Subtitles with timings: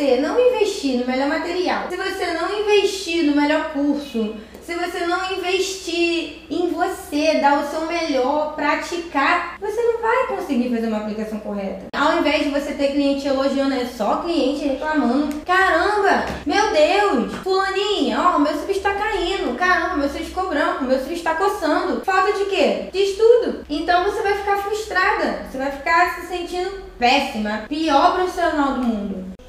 [0.00, 5.00] você não investir no melhor material, se você não investir no melhor curso, se você
[5.04, 11.00] não investir em você, dar o seu melhor, praticar, você não vai conseguir fazer uma
[11.00, 11.88] aplicação correta.
[11.94, 15.36] Ao invés de você ter cliente elogiando, é só cliente reclamando.
[15.44, 19.54] Caramba, meu Deus, fulaninha, ó, meu cílio está caindo.
[19.58, 22.02] Caramba, meu cílio ficou branco, meu cílio está coçando.
[22.06, 22.88] Falta de quê?
[22.90, 23.66] De estudo.
[23.68, 29.39] Então você vai ficar frustrada, você vai ficar se sentindo péssima, pior profissional do mundo.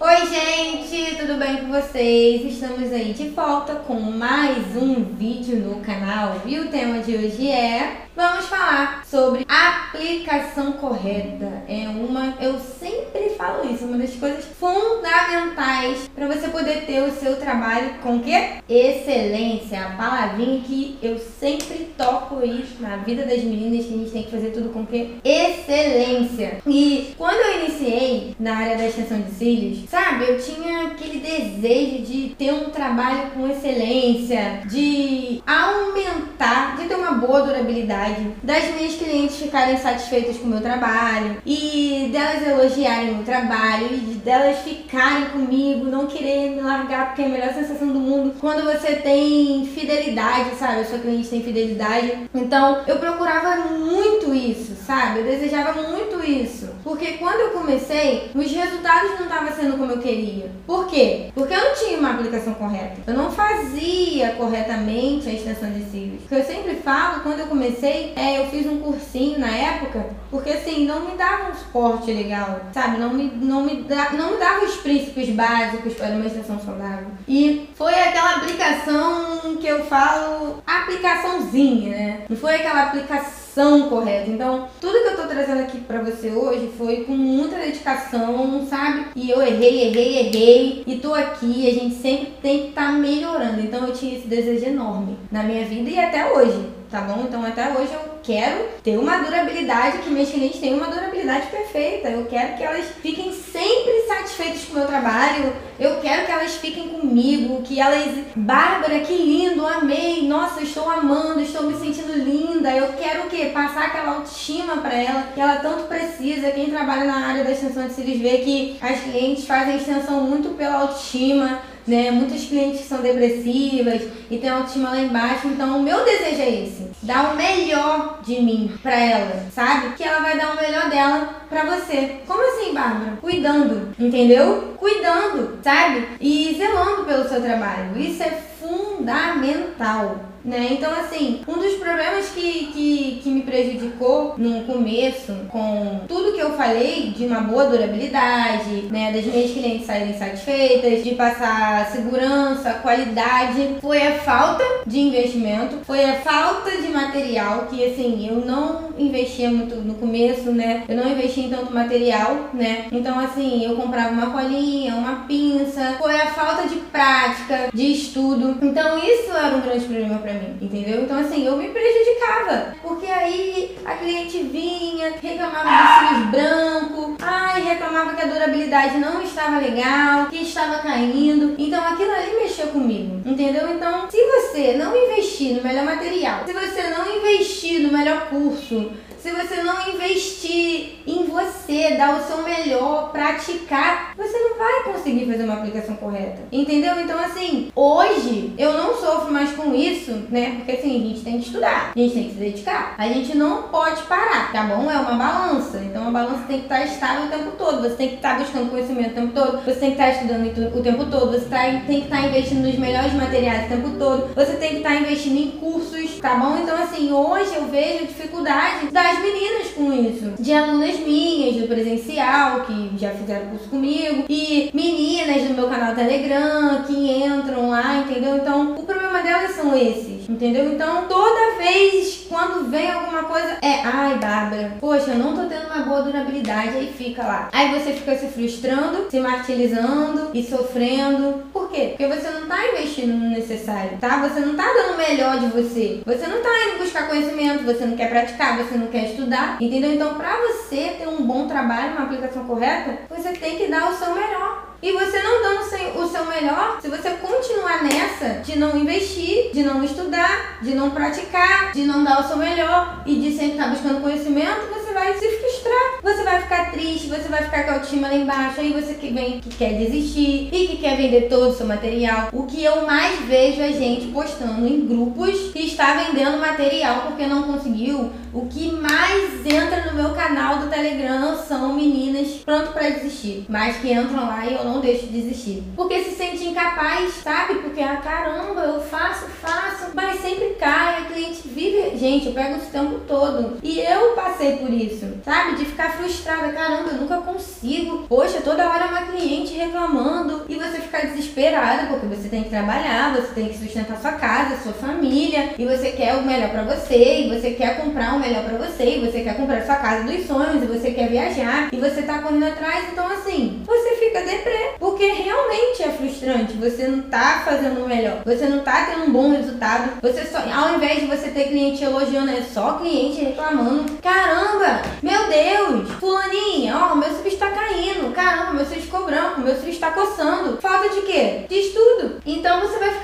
[1.42, 2.46] Bem com vocês?
[2.54, 7.50] Estamos aí de volta com mais um vídeo no canal e o tema de hoje
[7.50, 11.64] é vamos falar sobre aplicação correta.
[11.68, 17.12] É uma, eu sempre falo isso, uma das coisas fundamentais para você poder ter o
[17.12, 18.32] seu trabalho com que?
[18.70, 24.12] Excelência, a palavrinha que eu sempre toco isso na vida das meninas que a gente
[24.12, 25.16] tem que fazer tudo com que?
[25.24, 26.60] Excelência.
[26.68, 32.04] E quando eu iniciei na área da extensão de cílios, sabe, eu tinha aquele desejo
[32.04, 38.96] de ter um trabalho com excelência, de aumentar, de ter uma boa durabilidade, das minhas
[38.96, 44.60] clientes ficarem satisfeitas com o meu trabalho e delas elogiarem o meu trabalho e delas
[44.60, 48.96] ficarem comigo, não querer me largar porque é a melhor sensação do mundo quando você
[48.96, 50.82] tem fidelidade, sabe?
[50.82, 52.30] A sua cliente tem fidelidade.
[52.34, 55.20] Então, eu procurava muito isso, sabe?
[55.20, 56.70] Eu desejava muito isso.
[56.84, 60.52] Porque quando eu comecei, os resultados não estavam sendo como eu queria.
[60.66, 61.30] Por quê?
[61.34, 62.98] Porque eu não tinha uma aplicação correta.
[63.08, 66.24] Eu não fazia corretamente a extensão de cílios.
[66.24, 70.06] O que eu sempre falo, quando eu comecei, é eu fiz um cursinho na época,
[70.30, 72.98] porque assim, não me dava um suporte legal, sabe?
[72.98, 77.08] Não me, não me, da, não me dava os princípios básicos para uma extensão saudável.
[77.28, 82.22] E foi aquela aplicação que eu falo, aplicaçãozinha, né?
[82.30, 84.30] Não foi aquela aplicação ação correta.
[84.30, 89.08] Então, tudo que eu tô trazendo aqui para você hoje foi com muita dedicação, sabe?
[89.16, 91.68] E eu errei, errei, errei e tô aqui.
[91.68, 93.60] A gente sempre tem que estar tá melhorando.
[93.60, 97.26] Então, eu tinha esse desejo enorme na minha vida e até hoje, tá bom?
[97.28, 102.10] Então, até hoje eu quero ter uma durabilidade, que meus clientes tenham uma durabilidade perfeita.
[102.10, 105.54] Eu quero que elas fiquem sempre satisfeitas com o meu trabalho.
[105.80, 110.28] Eu quero que elas fiquem comigo, que elas, Bárbara, que lindo, amei.
[110.28, 112.72] Nossa, estou amando, estou me sentindo linda.
[112.72, 113.52] Eu quero o quê?
[113.54, 116.52] Passar aquela autoestima para ela, que ela tanto precisa.
[116.52, 120.56] Quem trabalha na área da extensão de cílios vê que as clientes fazem extensão muito
[120.56, 122.12] pela autoestima né?
[122.12, 125.48] Muitas clientes são depressivas e tem autoestima lá embaixo.
[125.48, 129.96] Então, o meu desejo é esse: dar o melhor de mim pra ela, sabe?
[129.96, 132.22] Que ela vai dar o melhor dela pra você.
[132.28, 133.18] Como assim, Bárbara?
[133.22, 134.76] Cuidando, entendeu?
[134.78, 136.08] Cuidando, sabe?
[136.20, 137.98] E zelando pelo seu trabalho.
[137.98, 140.70] Isso é fundamental né?
[140.72, 146.40] Então, assim, um dos problemas que, que, que me prejudicou no começo, com tudo que
[146.40, 149.12] eu falei de uma boa durabilidade, né?
[149.12, 156.04] Das minhas clientes saírem satisfeitas, de passar segurança, qualidade, foi a falta de investimento, foi
[156.04, 160.84] a falta de material, que assim, eu não investia muito no começo, né?
[160.88, 162.88] Eu não investia em tanto material, né?
[162.92, 168.58] Então, assim, eu comprava uma colinha, uma pinça, foi a falta de prática, de estudo.
[168.62, 171.02] Então, isso era um grande problema pra mim, entendeu?
[171.02, 177.64] Então, assim, eu me prejudicava, porque aí a cliente vinha, reclamava de cílios brancos, ai,
[177.64, 181.56] reclamava que a durabilidade não estava legal, que estava caindo.
[181.58, 183.68] Então, aquilo ali mexeu comigo, entendeu?
[183.72, 188.92] Então, se você não investir no melhor material, se você não investir no melhor curso,
[189.22, 195.30] se você não investir em você, dar o seu melhor, praticar, você não vai conseguir
[195.30, 196.42] fazer uma aplicação correta.
[196.52, 197.00] Entendeu?
[197.00, 200.56] Então, assim, hoje eu não sofro mais com isso, né?
[200.58, 202.96] Porque assim, a gente tem que estudar, a gente tem que se dedicar.
[202.98, 204.90] A gente não pode parar, tá bom?
[204.90, 205.78] É uma balança.
[205.78, 207.82] Então, a balança tem que estar estável o tempo todo.
[207.82, 209.64] Você tem que estar buscando conhecimento o tempo todo.
[209.64, 211.32] Você tem que estar estudando o tempo todo.
[211.32, 214.34] Você tá, tem que estar investindo nos melhores materiais o tempo todo.
[214.34, 216.58] Você tem que estar investindo em cursos, tá bom?
[216.58, 220.42] Então, assim, hoje eu vejo dificuldade das as meninas com isso.
[220.42, 225.94] De alunas minhas do presencial, que já fizeram curso comigo, e meninas do meu canal
[225.94, 228.38] Telegram que entram lá, entendeu?
[228.38, 230.74] Então, o problema delas são esses, entendeu?
[230.74, 235.66] Então, toda vez quando vem alguma coisa, é, ai, Bárbara, poxa, eu não tô tendo
[235.66, 237.50] uma boa durabilidade, aí fica lá.
[237.52, 241.44] Aí você fica se frustrando, se martirizando e sofrendo.
[241.52, 241.96] Por quê?
[241.98, 244.18] Porque você não tá investindo no necessário, tá?
[244.28, 246.02] Você não tá dando o melhor de você.
[246.06, 249.94] Você não tá indo buscar conhecimento, você não quer praticar, você não quer estudar, entendeu?
[249.94, 253.96] Então, para você ter um bom trabalho, uma aplicação correta, você tem que dar o
[253.96, 254.72] seu melhor.
[254.82, 259.62] E você não dando o seu melhor, se você continuar nessa de não investir, de
[259.62, 263.70] não estudar, de não praticar, de não dar o seu melhor e de sempre estar
[263.70, 266.02] buscando conhecimento, você vai vai se frustrar.
[266.04, 269.10] Você vai ficar triste, você vai ficar com a autoestima lá embaixo, aí você que
[269.10, 272.30] vem que quer desistir e que quer vender todo o seu material.
[272.32, 277.26] O que eu mais vejo é gente postando em grupos que está vendendo material porque
[277.26, 278.12] não conseguiu.
[278.34, 283.78] O que mais entra no meu canal do Telegram são meninas pronto para desistir, mas
[283.78, 285.64] que entram lá e eu não deixo de desistir.
[285.76, 287.56] Porque se sente incapaz, sabe?
[287.56, 291.98] Porque, ah, caramba, eu faço, faço, mas sempre cai, a cliente vive.
[291.98, 293.58] Gente, eu pego esse tempo todo.
[293.62, 294.81] E eu passei por isso,
[295.24, 295.56] sabe?
[295.56, 298.06] De ficar frustrada, caramba, eu nunca consigo.
[298.08, 303.14] Poxa, toda hora uma cliente reclamando e você ficar desesperada porque você tem que trabalhar,
[303.14, 307.22] você tem que sustentar sua casa, sua família, e você quer o melhor para você,
[307.22, 310.26] e você quer comprar o melhor para você, e você quer comprar sua casa dos
[310.26, 314.72] sonhos, e você quer viajar, e você tá correndo atrás, então assim, você fica deprê,
[314.80, 319.12] porque realmente é frustrante, você não tá fazendo o melhor, você não tá tendo um
[319.12, 323.98] bom resultado, você só, ao invés de você ter cliente elogiando, é só cliente reclamando,
[324.02, 324.71] caramba,
[325.02, 329.72] meu Deus, fulaninha, ó, meu cílio está caindo, caramba, meu cílio ficou branco, meu cílio
[329.72, 331.46] está coçando, falta de quê?
[331.50, 333.01] De estudo, então você vai ficar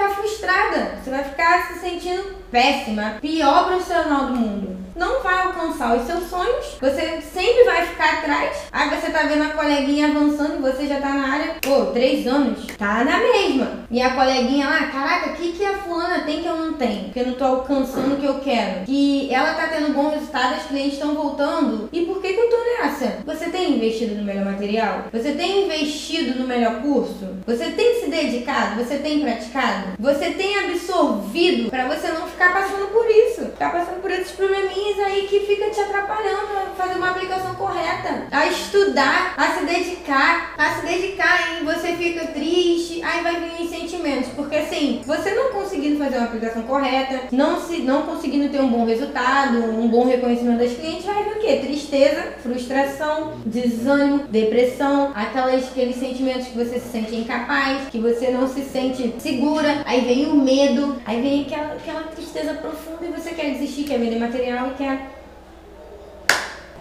[1.08, 6.28] você vai ficar se sentindo péssima, pior profissional do mundo não vai alcançar os seus
[6.28, 8.64] sonhos, você sempre vai ficar atrás.
[8.72, 12.26] Aí você tá vendo a coleguinha avançando e você já tá na área, pô, três
[12.26, 13.86] anos, tá na mesma.
[13.92, 17.06] E a coleguinha lá, caraca, o que, que a fulana tem que eu não tenho?
[17.06, 18.86] Porque eu não tô alcançando o que eu quero.
[18.86, 21.88] Que ela tá tendo bom resultado, os clientes estão voltando.
[21.94, 23.20] E por que, que eu tô nessa?
[23.26, 25.06] Você tem investido no melhor material?
[25.14, 27.38] Você tem investido no melhor curso?
[27.46, 28.84] Você tem se dedicado?
[28.84, 29.94] Você tem praticado?
[30.00, 30.97] Você tem absorvido
[31.70, 33.46] para você não ficar passando por isso?
[33.46, 38.24] Ficar passando por esses probleminhas aí que fica te atrapalhando a fazer uma aplicação correta,
[38.32, 43.64] a estudar, a se dedicar, a se dedicar e você fica triste, aí vai vir
[43.64, 48.50] os sentimentos, porque assim, você não conseguindo fazer uma aplicação correta, não se não conseguindo
[48.50, 51.60] ter um bom resultado, um bom reconhecimento das clientes, vai vir o quê?
[51.64, 58.48] Tristeza, frustração, desânimo, depressão, aquelas aqueles sentimentos que você se sente incapaz, que você não
[58.48, 63.32] se sente segura, aí vem o medo, aí vem aquela, aquela tristeza profunda e você
[63.32, 65.18] quer desistir, quer vender material quer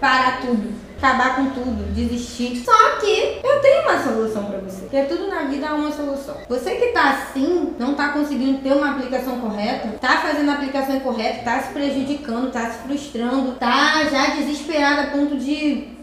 [0.00, 2.62] parar tudo, acabar com tudo, desistir.
[2.64, 4.82] Só que eu tenho uma solução para você.
[4.82, 6.36] Porque tudo na vida há uma solução.
[6.48, 10.96] Você que tá assim, não tá conseguindo ter uma aplicação correta, tá fazendo a aplicação
[10.96, 15.95] incorreta, tá se prejudicando, tá se frustrando, tá já desesperado a ponto de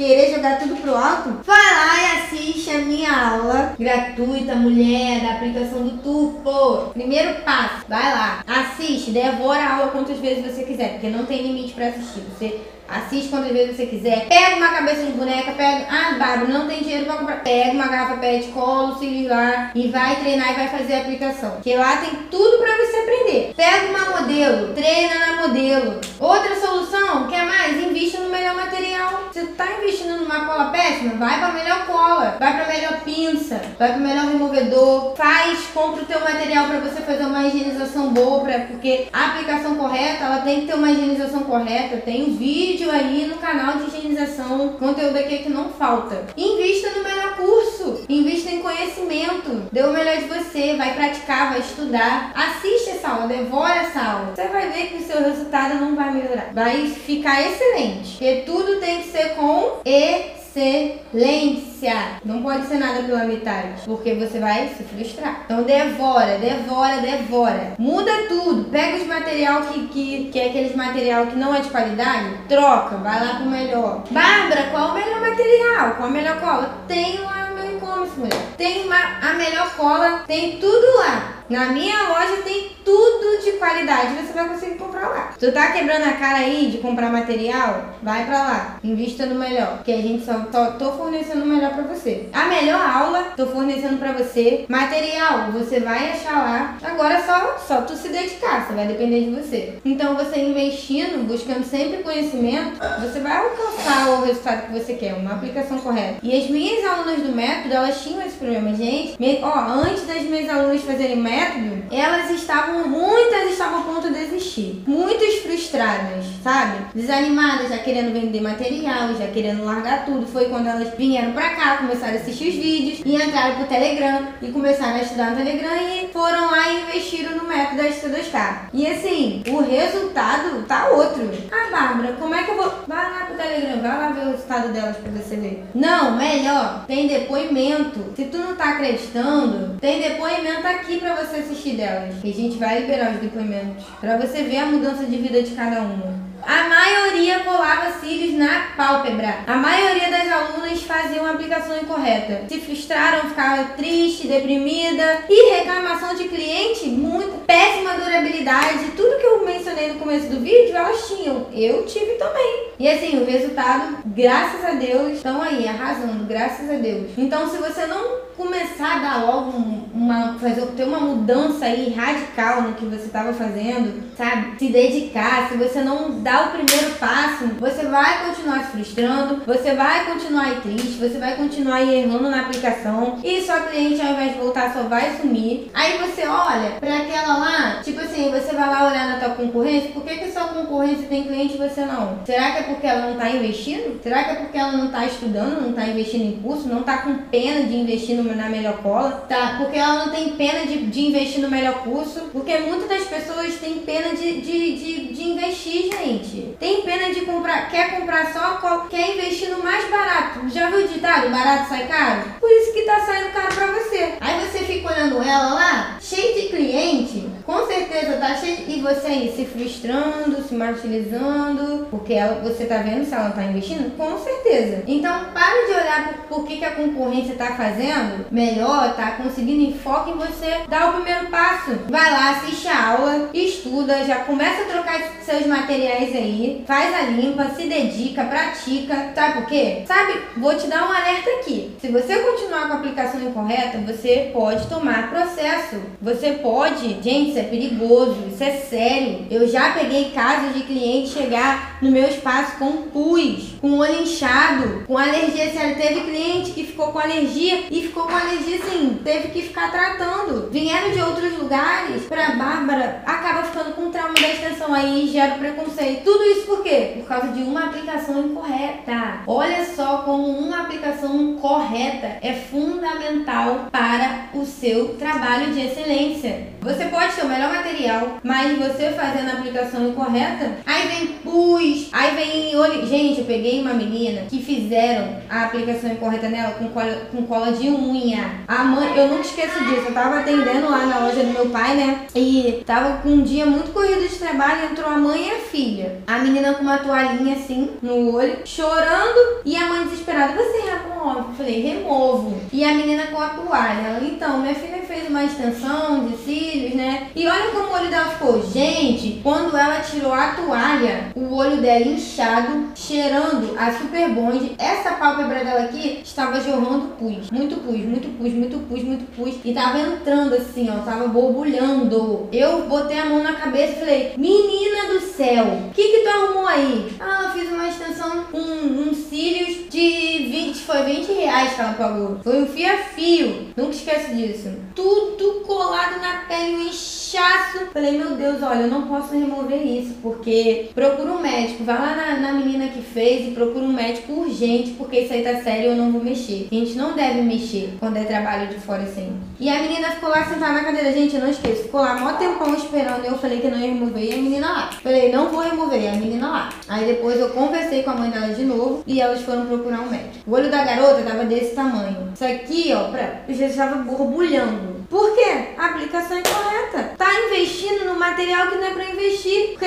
[0.00, 5.32] querer jogar tudo pro alto, vai lá e assiste a minha aula gratuita, mulher, da
[5.32, 6.90] aplicação do Turbo.
[6.94, 11.42] Primeiro passo, vai lá, assiste, devora a aula quantas vezes você quiser, porque não tem
[11.42, 12.20] limite para assistir.
[12.20, 14.26] Você Assiste quantas vezes você quiser.
[14.28, 15.86] Pega uma cabeça de boneca, pega.
[15.88, 17.42] Ah, Bárbara, não tem dinheiro pra comprar.
[17.42, 21.52] Pega uma garrafa PET, cola o lá e vai treinar e vai fazer a aplicação.
[21.52, 23.54] Porque lá tem tudo pra você aprender.
[23.56, 26.00] Pega uma modelo, treina na modelo.
[26.18, 27.80] Outra solução, quer mais?
[27.80, 29.28] Invista no melhor material.
[29.32, 31.14] Você tá investindo numa cola péssima?
[31.14, 32.36] Vai pra melhor cola.
[32.40, 33.60] Vai pra melhor pinça.
[33.78, 35.14] Vai pro melhor removedor.
[35.16, 38.40] Faz, compra o teu material pra você fazer uma higienização boa.
[38.40, 41.98] Pra, porque a aplicação correta, ela tem que ter uma higienização correta.
[41.98, 46.28] Tem um vídeo vídeo aí no canal de higienização, conteúdo aqui que não falta.
[46.34, 51.60] Invista no melhor curso, invista em conhecimento, dê o melhor de você, vai praticar, vai
[51.60, 52.32] estudar.
[52.34, 54.32] Assiste essa aula, devora essa aula.
[54.34, 56.52] Você vai ver que o seu resultado não vai melhorar.
[56.54, 58.12] Vai ficar excelente.
[58.12, 62.20] Porque tudo tem que ser com e excelência.
[62.24, 65.42] Não pode ser nada pela metade, porque você vai se frustrar.
[65.44, 67.74] Então devora, devora, devora.
[67.78, 68.64] Muda tudo.
[68.70, 72.96] Pega os material que, que, que é aqueles material que não é de qualidade, troca,
[72.96, 74.04] vai lá pro melhor.
[74.10, 75.94] Bárbara, qual o melhor material?
[75.96, 76.74] Qual a melhor cola?
[76.88, 78.40] Tem lá no meu e-commerce, mulher.
[78.56, 81.39] Tem uma, a melhor cola, tem tudo lá.
[81.50, 85.34] Na minha loja tem tudo de qualidade, você vai conseguir comprar lá.
[85.36, 87.96] Tu tá quebrando a cara aí de comprar material?
[88.00, 91.72] Vai pra lá, invista no melhor, que a gente só tô, tô fornecendo o melhor
[91.72, 92.28] pra você.
[92.32, 94.64] A melhor aula, tô fornecendo pra você.
[94.68, 96.78] Material, você vai achar lá.
[96.84, 99.74] Agora só, só tu se dedicar, você vai depender de você.
[99.84, 105.32] Então você investindo, buscando sempre conhecimento, você vai alcançar o resultado que você quer, uma
[105.32, 106.18] aplicação correta.
[106.22, 109.16] E as minhas alunas do método, elas tinham esse problema, gente.
[109.42, 114.14] Ó, antes das minhas alunas fazerem método, método, elas estavam, muitas estavam a ponto de
[114.14, 114.82] desistir.
[114.86, 116.78] Muitas frustradas, sabe?
[116.94, 120.26] Desanimadas, já querendo vender material, já querendo largar tudo.
[120.26, 124.28] Foi quando elas vieram pra cá, começaram a assistir os vídeos e entraram pro Telegram
[124.42, 128.28] e começaram a estudar no Telegram e foram lá e investiram no método da Estudas
[128.28, 128.68] K.
[128.72, 131.30] E assim, o resultado tá outro.
[131.50, 132.72] Ah, Bárbara, como é que eu vou.
[132.86, 135.64] Vai lá pro Telegram, vai lá ver o resultado delas pra você ver.
[135.74, 138.12] Não, melhor, tem depoimento.
[138.14, 142.14] Se tu não tá acreditando, tem depoimento aqui pra você você assistir delas.
[142.22, 145.52] E a gente vai liberar os depoimentos para você ver a mudança de vida de
[145.52, 146.30] cada uma.
[146.42, 149.44] A maioria colava cílios na pálpebra.
[149.46, 152.44] A maioria das alunas faziam a aplicação incorreta.
[152.48, 158.92] Se frustraram, ficavam triste, deprimida e reclamação de cliente muito péssima durabilidade.
[158.96, 161.46] Tudo que eu mencionei no começo do vídeo, elas tinham.
[161.52, 162.69] Eu tive também.
[162.80, 167.10] E assim, o resultado, graças a Deus, estão aí arrasando, graças a Deus.
[167.18, 169.52] Então, se você não começar a dar logo
[169.92, 174.58] uma fazer ter uma mudança aí radical no que você estava fazendo, sabe?
[174.58, 179.74] Se dedicar, se você não dá o primeiro passo, você vai continuar se frustrando, você
[179.74, 184.12] vai continuar aí triste, você vai continuar aí errando na aplicação e sua cliente ao
[184.12, 185.70] invés de voltar só vai sumir.
[185.74, 189.90] Aí você olha para aquela lá, tipo assim, você vai lá olhar na tua concorrência,
[189.90, 192.20] por que que sua concorrência tem cliente e você não?
[192.24, 194.00] Será que é porque ela não tá investindo?
[194.02, 196.98] Será que é porque ela não tá estudando, não tá investindo em curso, não tá
[196.98, 199.56] com pena de investir no na melhor cola, tá?
[199.58, 203.56] Porque ela não tem pena de, de investir no melhor curso, porque muitas das pessoas
[203.56, 206.54] têm pena de, de, de, de investir, gente.
[206.58, 210.48] Tem pena de comprar, quer comprar só cola, quer investir no mais barato.
[210.48, 212.22] Já viu o ditado, barato sai caro?
[212.38, 214.14] Por isso que tá saindo caro pra você.
[214.20, 219.32] Aí você fica olhando ela lá, cheio de cliente, com certeza tá cheio você aí
[219.34, 223.96] se frustrando, se martirizando, porque ela, você tá vendo se ela tá investindo?
[223.96, 224.82] Com certeza.
[224.86, 229.70] Então, para de olhar por, por que, que a concorrência tá fazendo melhor, tá conseguindo
[229.70, 231.72] enfoque em você, dá o primeiro passo.
[231.88, 237.02] Vai lá, assiste a aula, estuda, já começa a trocar seus materiais aí, faz a
[237.02, 239.12] limpa, se dedica, pratica.
[239.14, 239.82] Sabe por quê?
[239.86, 241.76] Sabe, vou te dar um alerta aqui.
[241.80, 245.76] Se você continuar com a aplicação incorreta, você pode tomar processo.
[246.02, 249.26] Você pode, gente, isso é perigoso, isso é sério.
[249.28, 254.84] Eu já peguei casos de cliente chegar no meu espaço com pus, com olho inchado,
[254.86, 255.74] com alergia séria.
[255.74, 260.50] Teve cliente que ficou com alergia e ficou com alergia assim, teve que ficar tratando.
[260.50, 266.04] Vieram de outros lugares pra Bárbara, acaba ficando com trauma da extensão aí gera preconceito.
[266.04, 266.92] Tudo isso por quê?
[266.98, 269.22] Por causa de uma aplicação incorreta.
[269.26, 276.48] Olha só como uma aplicação correta é fundamental para o seu trabalho de excelência.
[276.60, 281.88] Você pode ter o melhor material, mas você fazendo a aplicação incorreta, aí vem pus,
[281.92, 282.86] aí vem olho.
[282.86, 287.52] Gente, eu peguei uma menina que fizeram a aplicação incorreta nela com cola, com cola
[287.52, 288.24] de unha.
[288.46, 289.86] A mãe, eu nunca esqueço disso.
[289.86, 292.06] Eu tava atendendo lá na loja do meu pai, né?
[292.14, 296.02] E tava com um dia muito corrido de trabalho, entrou a mãe e a filha.
[296.06, 301.18] A menina com uma toalhinha assim no olho, chorando, e a mãe desesperada, você remove?
[301.18, 302.40] Eu falei, removo.
[302.52, 303.80] E a menina com a toalha.
[303.80, 306.79] Ela, então, minha filha fez uma extensão de cílios, né?
[307.20, 308.42] E olha como o olho dela ficou.
[308.50, 314.54] Gente, quando ela tirou a toalha, o olho dela inchado, cheirando a super bond.
[314.56, 317.30] Essa pálpebra dela aqui estava jorrando pus.
[317.30, 319.34] Muito pus, muito pus, muito pus, muito pus.
[319.44, 322.26] E tava entrando assim, ó, tava borbulhando.
[322.32, 326.08] Eu botei a mão na cabeça e falei, menina do céu, o que que tu
[326.08, 326.90] arrumou aí?
[326.98, 331.74] Ah, eu fiz uma extensão com uns cílios de 20, foi 20 reais que ela
[331.74, 332.18] pagou.
[332.24, 333.48] Foi um fio a fio.
[333.54, 334.54] Nunca esqueço disso.
[334.74, 336.70] Tudo colado na pele, um
[337.10, 337.66] inchaço.
[337.72, 341.64] Falei, meu Deus, olha, eu não posso remover isso, porque procura um médico.
[341.64, 345.22] Vai lá na, na menina que fez e procura um médico urgente, porque isso aí
[345.22, 346.48] tá sério eu não vou mexer.
[346.50, 349.12] A gente não deve mexer quando é trabalho de fora assim.
[349.38, 351.64] E a menina ficou lá sentada na cadeira, gente, eu não esqueço.
[351.64, 353.04] Ficou lá mó tempão esperando.
[353.04, 354.70] Eu falei que não ia remover e a menina lá.
[354.82, 356.48] Falei, não vou remover, e a menina lá.
[356.68, 359.90] Aí depois eu conversei com a mãe dela de novo e elas foram procurar um
[359.90, 360.10] médico.
[360.26, 362.10] O olho da garota tava desse tamanho.
[362.14, 364.79] Isso aqui, ó, pra, já estava borbulhando.
[364.90, 365.54] Por quê?
[365.56, 366.94] A aplicação é correta.
[366.98, 369.50] Tá investindo no material que não é pra investir.
[369.50, 369.66] Porque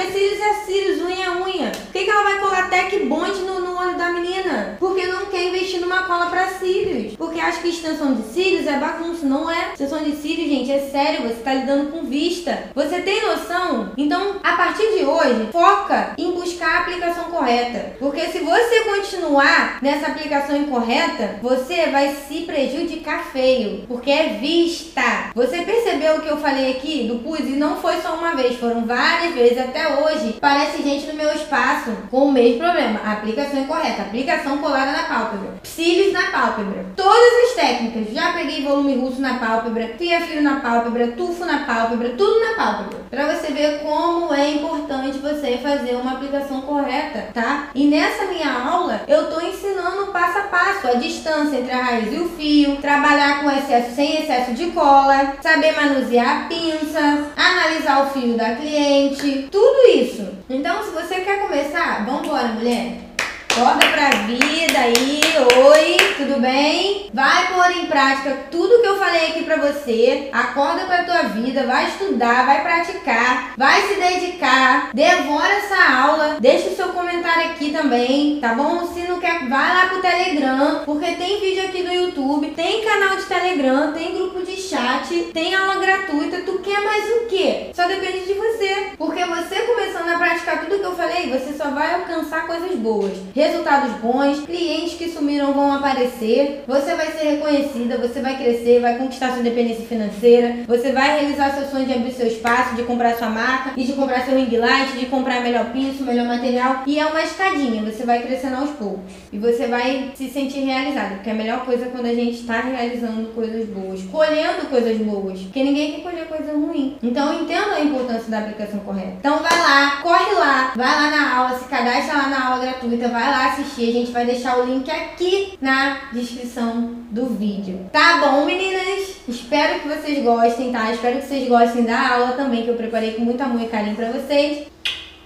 [0.66, 1.72] cílios é unha é unha.
[1.72, 4.78] Por que, que ela vai colar tech bond no olho da menina?
[4.80, 7.16] Porque não quer investir numa cola pra cílios.
[7.16, 9.26] Porque acha que extensão de cílios é bagunça.
[9.26, 9.72] Não é.
[9.74, 11.28] Extensão de cílios, gente, é sério.
[11.28, 12.64] Você tá lidando com vista.
[12.74, 13.92] Você tem noção?
[13.98, 17.96] Então, a partir de hoje, foca em buscar a aplicação correta.
[18.00, 23.86] Porque se você continuar nessa aplicação incorreta, você vai se prejudicar feio.
[23.88, 25.32] Porque é vista.
[25.34, 27.40] Você percebeu o que eu falei aqui do pus?
[27.40, 30.38] E não foi só uma vez, foram várias vezes até hoje.
[30.40, 33.02] Parece gente no meu espaço com o mesmo problema.
[33.04, 36.86] A aplicação incorreta, aplicação colada na pálpebra, cílios na pálpebra.
[36.96, 38.14] Todas as técnicas.
[38.14, 43.00] Já peguei volume russo na pálpebra, fia-fio na pálpebra, tufo na pálpebra, tudo na pálpebra.
[43.10, 47.70] Pra você ver como é importante você fazer uma aplicação correta, tá?
[47.74, 52.14] E nessa minha aula, eu tô ensinando passo a passo a distância entre a raiz
[52.14, 57.32] e o fio, trabalhar com excesso sem excesso de cola cola, saber manusear a pinça,
[57.36, 60.28] analisar o fio da cliente, tudo isso.
[60.50, 63.13] Então, se você quer começar, vambora, mulher.
[63.56, 67.08] Acorda pra vida aí, oi, tudo bem?
[67.14, 70.30] Vai pôr em prática tudo que eu falei aqui pra você.
[70.34, 76.70] Acorda pra tua vida, vai estudar, vai praticar, vai se dedicar, devora essa aula, deixa
[76.70, 78.92] o seu comentário aqui também, tá bom?
[78.92, 83.16] Se não quer, vai lá pro Telegram, porque tem vídeo aqui no YouTube, tem canal
[83.18, 86.42] de Telegram, tem grupo de chat, tem aula gratuita.
[86.42, 87.70] Tu quer mais o quê?
[87.76, 88.94] Só depende de você.
[88.98, 93.14] Porque você começando a praticar tudo que eu falei, você só vai alcançar coisas boas
[93.36, 98.98] resultados bons, clientes que sumiram vão aparecer, você vai ser reconhecida, você vai crescer, vai
[98.98, 103.16] conquistar sua independência financeira, você vai realizar seu sonho de abrir seu espaço, de comprar
[103.16, 106.84] sua marca e de comprar seu ring light, de comprar melhor piso, melhor material.
[106.86, 109.14] E é uma escadinha, você vai crescendo aos poucos.
[109.32, 112.40] E você vai se sentir realizado, porque é a melhor coisa é quando a gente
[112.40, 116.98] está realizando coisas boas, colhendo coisas boas, porque ninguém quer colher coisa ruim.
[117.02, 119.16] Então entenda a importância da aplicação correta.
[119.20, 123.10] Então vai lá, corre lá, vai lá na aula, se cadastra lá na aula gratuita,
[123.10, 123.90] vai lá assistir.
[123.90, 127.90] A gente vai deixar o link aqui na descrição do vídeo.
[127.92, 129.18] Tá bom, meninas?
[129.28, 130.92] Espero que vocês gostem, tá?
[130.92, 133.96] Espero que vocês gostem da aula também, que eu preparei com muito amor e carinho
[133.96, 134.68] pra vocês.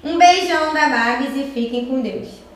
[0.03, 2.46] Um beijão da Babs e fiquem com Deus.